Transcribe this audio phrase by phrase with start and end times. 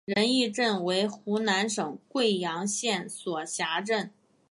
[0.05, 4.09] 仁义镇为湖南省桂阳县所辖镇。